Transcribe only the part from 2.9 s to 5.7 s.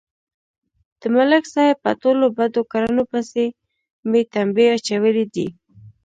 پسې مې تمبې اچولې دي